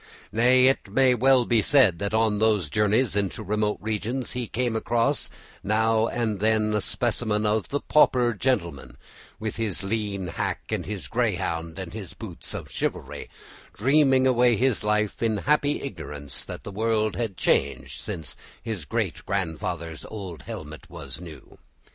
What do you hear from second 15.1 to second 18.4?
in happy ignorance that the world had changed since